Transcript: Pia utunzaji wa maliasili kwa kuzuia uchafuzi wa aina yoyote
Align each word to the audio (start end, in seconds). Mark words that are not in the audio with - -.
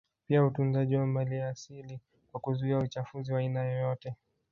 Pia 0.27 0.45
utunzaji 0.45 0.95
wa 0.95 1.07
maliasili 1.07 1.99
kwa 2.31 2.41
kuzuia 2.41 2.77
uchafuzi 2.79 3.33
wa 3.33 3.39
aina 3.39 3.63
yoyote 3.63 4.15